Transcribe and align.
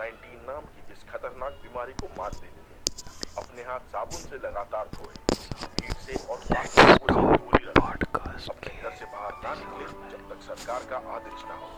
19 0.00 0.44
नाम 0.48 0.62
की 0.74 0.92
इस 0.92 1.00
खतरनाक 1.08 1.56
बीमारी 1.62 1.92
को 2.00 2.06
मात 2.18 2.34
देने 2.34 2.62
में 2.68 2.76
अपने 3.38 3.62
हाथ 3.62 3.82
साबुन 3.94 4.22
से 4.30 4.36
लगातार 4.46 4.86
धोए 4.94 5.16
भीड़ 5.80 5.96
से 6.04 6.14
और 6.26 6.38
दूरी 7.10 7.64
अपने 8.50 8.72
घर 8.82 8.94
से 8.96 9.04
बाहर 9.04 9.34
ना 9.44 9.54
निकले 9.54 9.86
जब 10.12 10.22
तक 10.30 10.40
सरकार 10.46 10.86
का 10.90 10.98
आदेश 11.16 11.44
ना 11.50 11.56
हो। 11.56 11.68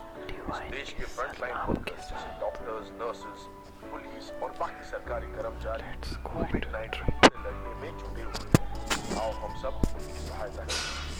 देश 0.69 0.93
के 0.99 1.05
फ्रंट 1.17 1.41
लाइन 1.41 1.57
वर्कर्स 1.67 2.09
जैसे 2.09 2.39
डॉक्टर्स 2.39 2.87
नर्सेस 3.01 3.45
पुलिस 3.83 4.31
और 4.43 4.57
बाकी 4.59 4.89
सरकारी 4.91 5.27
कर्मचारी 5.35 5.83
कोविड 6.23 6.71
19 6.71 7.15
से 7.21 7.37
लड़ने 7.43 7.73
में 7.81 7.97
जुटे 7.97 8.21
हुए 8.21 8.47
हैं। 8.47 8.52
आओ 9.23 9.31
हम 9.43 9.53
सब 9.61 9.73
उनकी 9.95 10.21
सहायता 10.27 10.63
करें। 10.63 11.11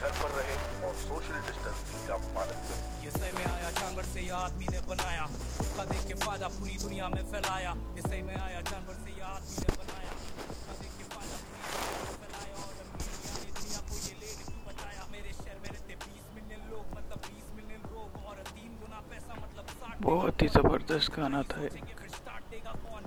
घर 0.00 0.12
पर 0.20 0.30
रहें 0.36 0.58
और 0.86 0.94
सोशल 1.00 1.38
डिस्टेंसिंग 1.48 2.08
का 2.08 2.16
पालन 2.34 2.58
करें। 2.68 2.82
ये 3.04 3.10
सही 3.10 3.32
में 3.38 3.46
आया 3.46 3.70
जानवर 3.78 4.04
से 4.12 4.20
ये 4.20 4.34
आदमी 4.44 4.66
ने 4.74 4.80
बनाया। 4.88 5.24
उसका 5.64 5.84
देख 5.92 6.02
के 6.08 6.14
फ़ायदा 6.24 6.48
पूरी 6.56 6.76
दुनिया 6.84 7.08
में 7.14 7.22
फैलाया। 7.32 7.72
ये 7.96 8.02
सही 8.08 8.22
में 8.28 8.36
आया 8.36 8.60
जानवर 8.70 8.96
से 9.04 9.10
ये 9.18 9.24
आदमी 9.30 9.56
ने 9.62 9.76
बनाया। 9.80 10.12
उसका 10.54 10.72
देख 10.82 10.92
के 10.98 11.04
फ़ायदा 11.14 11.36
पूरी 11.44 11.62
दुनिया 11.70 11.96
में 12.02 12.14
फैलाया 12.20 12.56
और 12.64 12.72
मीडिया 12.94 13.32
ने 13.38 13.50
दुनिया 13.58 13.80
को 13.88 13.94
ये 14.06 14.14
ले 14.20 14.30
क्यों 14.42 14.60
बचाया 14.68 15.06
मेरे 15.12 15.32
शहर 15.38 15.56
में 15.62 15.70
रहते 15.70 15.92
20 16.04 16.28
मिलियन 16.36 16.62
लोग 16.72 16.84
मतलब 16.98 17.18
20 17.30 17.46
मिलियन 17.56 17.82
लोग 17.94 18.08
और 18.26 18.42
तीन 18.52 18.70
गुना 18.82 19.00
पैसा 19.10 19.40
मतलब 19.42 19.66
60 19.82 20.06
बहुत 20.06 20.42
ही 20.42 20.48
ज़बरदस्त 20.58 21.16
गाना 21.16 21.42
था 21.54 21.68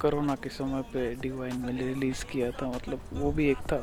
कोरोना 0.01 0.35
के 0.41 0.49
समय 0.55 0.81
पे 0.93 1.03
डिवाइन 1.21 1.55
में 1.61 1.73
रिलीज़ 1.77 2.23
किया 2.31 2.49
था 2.57 2.67
मतलब 2.69 3.09
वो 3.13 3.31
भी 3.37 3.49
एक 3.51 3.61
था। 3.71 3.79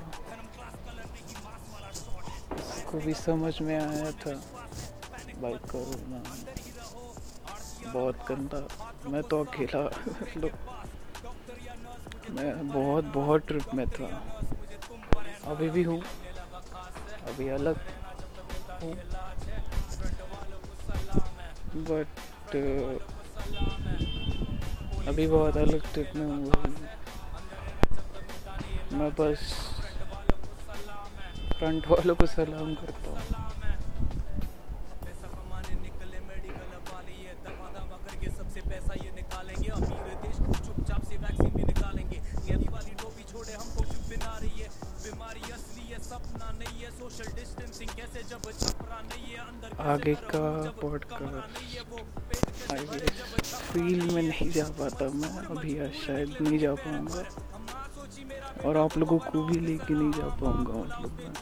को 2.95 3.01
भी 3.01 3.15
समझ 3.15 3.61
में 3.61 3.75
आया 3.75 4.11
था। 4.23 4.33
भाई 5.43 5.55
कोरोना 5.71 6.19
बहुत 7.93 8.15
गंदा। 8.29 8.61
मैं 9.11 9.23
तो 9.23 9.43
अकेला 9.45 9.81
मैं 12.31 12.69
बहुत 12.69 13.05
बहुत 13.05 13.41
ट्रिप 13.49 13.75
में 13.75 13.87
था। 13.87 14.11
अभी 15.45 15.69
भी 15.71 15.83
हूँ। 15.83 16.01
अभी 17.27 17.49
अलग 17.49 17.77
हूँ। 18.83 18.95
बट 21.91 22.57
अभी 25.09 25.27
बहुत 25.27 25.57
अलग 25.57 25.93
ट्रिप 25.93 26.17
में 26.17 26.27
हूँ। 26.27 26.53
मैं 28.93 29.11
बस 29.19 29.74
फ्रंट 31.59 31.87
वालों 31.89 32.15
को 32.15 32.27
सलाम 32.27 32.75
करता 32.75 33.11
हूँ। 33.11 33.19
आगे 49.85 50.15
का 50.31 50.41
पॉडकास्ट 50.81 51.59
है 52.71 52.79
फ़ील्ड 53.73 54.13
में 54.13 54.23
नहीं 54.23 54.51
जा 54.51 54.65
पाता 54.79 55.09
मैं, 55.15 55.31
अभी 55.55 55.75
शायद 56.01 56.37
नहीं 56.41 56.59
जा 56.59 56.75
पाऊँगा। 56.75 57.23
और 58.65 58.77
आप 58.77 58.97
लोगों 58.99 59.19
को 59.19 59.43
भी 59.45 59.59
लेके 59.61 59.95
नहीं 59.95 60.13
जा 60.13 60.29
पाऊँगा 60.37 60.75
मतलब 60.75 61.13
मैं 61.19 61.33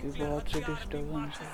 क्योंकि 0.00 0.20
बहुत 0.20 0.48
से 0.48 1.02
मार्च 1.02 1.36
है। 1.40 1.48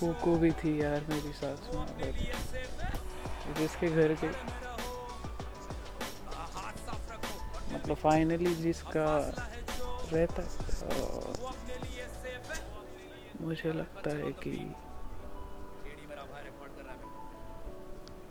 कोको 0.00 0.34
भी 0.38 0.50
थी 0.50 0.72
यार 0.82 1.04
मेरी 1.08 1.32
साथ 1.32 1.74
में। 1.74 2.12
जिसके 3.58 3.88
घर 3.88 4.14
के 4.14 4.28
मतलब 7.88 8.00
फाइनली 8.00 8.54
जिसका 8.54 9.04
रहता 10.12 10.42
है 10.42 10.48
मुझे 13.40 13.72
लगता 13.72 14.10
है 14.16 14.32
कि 14.32 14.50
केडी 14.50 16.06
मेरा 16.06 16.24
भाई 16.24 16.42
रिकॉर्ड 16.44 16.72
कर 16.76 16.82
रहा 16.84 16.92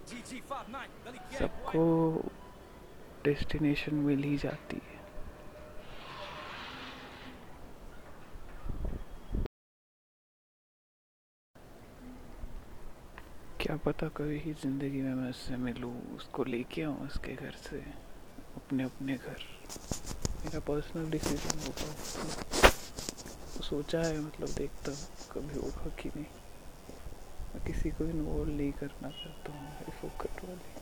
जी 0.09 0.21
जी 0.29 0.41
59 0.51 0.91
गली 1.05 1.17
के 1.17 1.37
सबको 1.37 1.81
डेस्टिनेशन 3.25 3.95
मिल 4.05 4.23
ही 4.23 4.37
जाती 4.37 4.77
है। 4.77 4.95
क्या 13.61 13.75
पता 13.85 14.07
कभी 14.17 14.37
ही 14.39 14.53
ज़िंदगी 14.53 15.01
में 15.01 15.13
मैं 15.15 15.29
उससे 15.29 15.57
मिलूं, 15.57 15.95
उसको 16.15 16.43
लेके 16.43 16.83
आऊँ 16.83 17.05
उसके 17.07 17.33
घर 17.35 17.51
से। 17.69 17.81
अपने 18.57 18.83
अपने 18.83 19.13
घर। 19.15 19.43
मेरा 20.43 20.59
पर्सनल 20.67 21.09
डिसीज़न 21.11 21.59
होगा। 21.59 22.69
तो 23.53 23.63
सोचा 23.63 23.99
है 23.99 24.19
मतलब 24.19 24.49
देखता 24.49 24.91
हूँ, 24.91 25.07
कभी 25.31 25.59
होगा 25.59 25.89
कि 26.01 26.09
नहीं। 26.09 26.25
मैं 27.53 27.63
किसी 27.65 27.89
को 27.89 28.05
इन्वॉल्व 28.05 28.49
नहीं 28.49 28.71
करना 28.71 29.09
चाहता 29.09 29.51
हूँ 29.53 29.93
फोकट 30.01 30.43
वाली। 30.43 30.75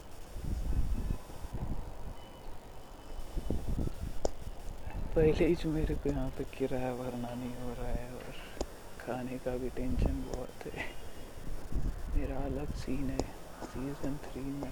पहले 5.15 5.45
ही 5.47 5.55
जो 5.55 5.69
मेरे 5.71 5.95
को 5.95 6.09
यहाँ 6.09 6.29
पे 6.29 6.43
किराया 6.57 6.93
भरना 6.93 7.33
नहीं 7.33 7.55
हो 7.55 7.73
रहा 7.73 7.87
है 7.87 8.09
और 8.13 8.33
खाने 9.01 9.37
का 9.37 9.55
भी 9.57 9.69
टेंशन 9.69 10.23
बहुत 10.33 10.65
है। 10.65 10.85
मेरा 12.15 12.37
अलग 12.45 12.73
सीन 12.75 13.09
है 13.09 13.27
सीज़न 13.65 14.17
थ्री 14.25 14.41
में। 14.41 14.71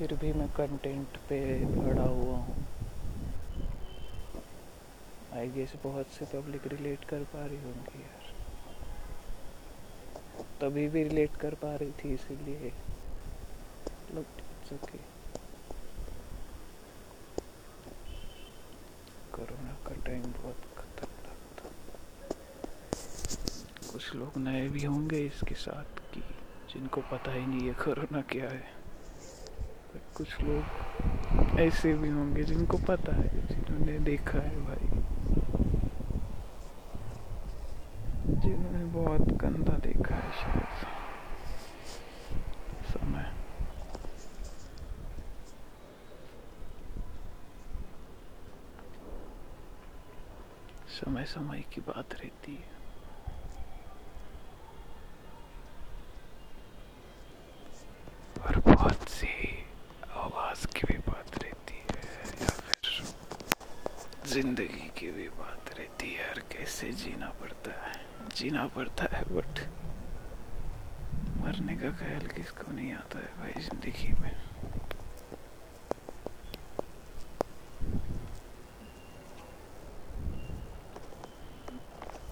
फिर 0.00 0.14
भी 0.14 0.32
मैं 0.32 0.48
कंटेंट 0.48 1.16
पे 1.28 1.38
अड़ा 1.90 2.02
हुआ 2.02 2.36
हूँ। 2.36 2.66
आई 5.32 5.48
गेस 5.48 5.72
बहुत 5.84 6.06
से 6.06 6.24
पब्लिक 6.24 6.66
रिलेट 6.66 7.04
कर 7.04 7.24
पा 7.24 7.46
रही 7.46 7.56
होंगी 7.56 8.02
यार। 8.02 8.32
तभी 10.60 10.88
भी 10.88 11.02
रिलेट 11.02 11.36
कर 11.36 11.54
पा 11.54 11.74
रही 11.76 11.90
थी 11.90 12.14
इसीलिए। 12.14 12.72
It's 14.14 14.88
कोरोना 19.34 19.76
का 19.86 19.94
टाइम 20.06 20.22
बहुत 20.22 20.56
खतरनाक 20.78 21.40
था। 21.60 21.68
कुछ 23.92 24.14
लोग 24.14 24.38
नए 24.38 24.68
भी 24.68 24.84
होंगे 24.84 25.26
इसके 25.26 25.54
साथ 25.54 26.14
कि, 26.14 26.20
जिनको 26.74 27.00
पता 27.00 27.32
ही 27.32 27.46
नहीं 27.46 27.66
है 27.68 27.74
कोरोना 27.74 28.20
क्या 28.20 28.48
है। 28.50 28.79
कुछ 29.98 30.40
लोग 30.40 31.60
ऐसे 31.60 31.92
भी 31.94 32.08
होंगे 32.08 32.42
जिनको 32.42 32.76
पता 32.76 33.16
है, 33.16 33.28
जिन्होंने 33.28 33.98
देखा 33.98 34.38
है 34.38 34.60
भाई। 34.60 34.88
जिन्होंने 38.34 38.84
बहुत 38.84 39.20
गंदा 39.20 39.78
देखा 39.78 40.14
है 40.14 40.32
शायद। 40.32 40.86
समय। 42.88 43.32
समय 50.88 51.24
समय 51.24 51.60
की 51.60 51.80
बात 51.80 52.14
रहती 52.14 52.54
है 52.54 52.80
और 58.46 58.58
बहुत 58.58 59.08
सी 59.08 59.26
आवाज़ 60.12 60.66
की 60.66 60.80
भी 60.88 60.98
बात 60.98 61.42
रहती 61.42 61.74
है 61.74 61.88
या 62.42 62.48
फिर 62.48 63.04
ज़िंदगी 64.30 64.90
की 64.98 65.10
भी 65.10 65.28
बात 65.28 65.70
रहती 65.78 66.12
है 66.14 66.28
और 66.28 66.38
कैसे 66.38 66.90
जीना 66.92 67.28
पड़ता 67.30 67.70
है? 67.70 67.92
जीना 68.36 68.66
पड़ता 68.66 69.04
है 69.16 69.22
बट 69.24 69.60
मरने 71.36 71.76
का 71.76 71.90
ख्याल 71.90 72.26
किसको 72.26 72.72
नहीं 72.72 72.92
आता 72.92 73.18
है 73.18 73.24
भाई 73.24 73.62
ज़िंदगी 73.62 74.12
में? 74.12 74.36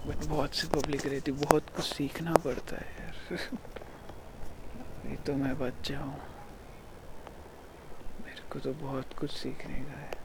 बट 0.07 0.25
बहुत 0.25 0.55
सी 0.55 0.67
पब्लिक 0.67 1.05
रहती, 1.05 1.31
बहुत 1.31 1.69
कुछ 1.75 1.85
सीखना 1.85 2.33
पड़ता 2.33 2.75
है, 2.75 2.95
यार। 2.99 3.35
ये 5.09 5.15
तो 5.15 5.33
मैं 5.33 5.57
बच्चा 5.59 5.99
हूँ। 5.99 6.19
मेरे 8.25 8.49
को 8.51 8.59
तो 8.59 8.73
बहुत 8.73 9.13
कुछ 9.19 9.31
सीखने 9.31 9.73
का 9.73 9.99
है। 9.99 10.18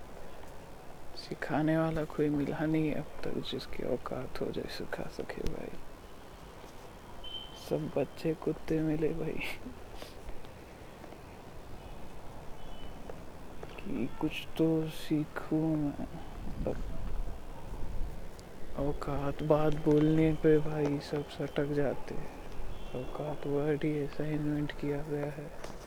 सिखाने 1.16 1.76
वाला 1.76 2.04
कोई 2.04 2.28
मिला 2.28 2.66
नहीं 2.66 2.94
अब 2.94 3.22
तक 3.24 3.30
जिसकी 3.30 3.82
औकात 3.82 4.40
हो 4.40 4.50
जाए 4.50 4.68
सिखा 4.68 5.04
सके 5.04 5.52
भाई। 5.52 5.68
सब 7.70 8.00
बच्चे 8.00 8.34
कुत्ते 8.34 8.80
मिले 8.80 9.08
भाई। 9.08 9.38
कि 13.80 14.08
कुछ 14.20 14.32
तो 14.58 14.88
सीखूं 14.88 15.76
मैं। 15.76 16.06
पर 16.64 16.94
औकात 18.78 19.42
बात 19.42 19.72
बोलने 19.72 20.32
पे 20.32 20.58
भाई 20.58 20.98
सब 20.98 21.28
सटक 21.28 21.64
जाते 21.64 22.14
हैं। 22.14 22.44
औकात 22.94 23.46
वर्ड 23.46 23.84
ही 23.84 24.04
ऐसा 24.04 24.26
इन्वेंट 24.26 24.72
किया 24.72 25.02
गया 25.02 25.26
है। 25.26 25.83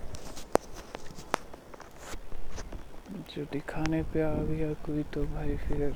जो 3.29 3.43
दिखाने 3.51 4.01
पे 4.03 4.21
आ 4.21 4.33
गया, 4.43 4.71
कोई 4.85 5.03
तो 5.13 5.23
भाई 5.25 5.55
फिर 5.57 5.95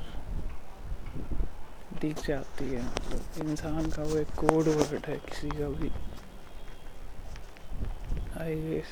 दिख 2.02 2.26
जाती 2.28 2.66
है। 2.66 2.84
मतलब 2.84 3.48
इंसान 3.48 3.90
का 3.92 4.04
वो 4.04 4.18
एक 4.18 4.32
कोड 4.38 4.68
वर्ड 4.70 5.06
है, 5.06 5.16
किसी 5.20 5.50
का 5.50 5.70
भी। 5.70 5.90
आई 8.42 8.56
गेस 8.62 8.92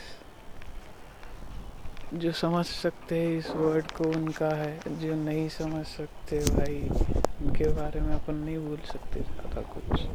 जो 2.13 2.31
समझ 2.31 2.65
सकते 2.65 3.19
हैं 3.19 3.37
इस 3.37 3.49
वर्ड 3.51 3.91
को 3.91 4.03
उनका 4.09 4.49
है, 4.55 4.79
जो 4.89 5.15
नहीं 5.15 5.47
समझ 5.49 5.85
सकते 5.87 6.39
भाई, 6.47 6.81
उनके 7.41 7.67
बारे 7.73 7.99
में 8.01 8.13
अपन 8.15 8.35
नहीं 8.35 8.57
बोल 8.59 8.79
सकते 8.85 9.19
ज़्यादा 9.21 9.61
कुछ। 9.73 10.07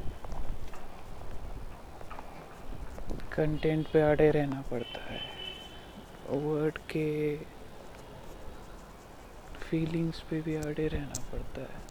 कंटेंट 3.32 3.86
पे 3.92 4.00
अड़े 4.02 4.30
रहना 4.30 4.62
पड़ता 4.70 5.04
है। 5.04 5.20
वर्ड 6.30 6.78
के 6.90 7.06
फीलिंग्स 9.70 10.20
पे 10.20 10.40
भी 10.40 10.54
अड़े 10.56 10.86
रहना 10.88 11.26
पड़ता 11.32 11.60
है। 11.60 11.82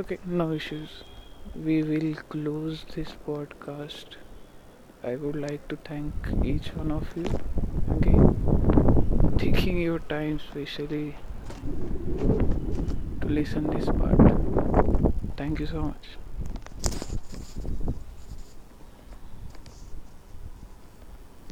Okay 0.00 0.18
no 0.26 0.52
issues 0.52 1.58
we 1.58 1.80
will 1.82 2.14
close 2.30 2.84
this 2.94 3.12
podcast 3.26 4.16
I 5.06 5.16
would 5.16 5.36
like 5.36 5.60
to 5.70 5.76
thank 5.90 6.28
each 6.46 6.70
one 6.74 6.92
of 6.92 7.18
you 7.18 7.24
okay 7.94 8.12
taking 9.38 9.82
your 9.82 10.00
time 10.10 10.36
specially 10.38 11.04
to 13.20 13.28
listen 13.28 13.68
this 13.70 13.88
part 13.90 15.40
thank 15.40 15.60
you 15.60 15.66
so 15.66 15.80
much 15.80 16.31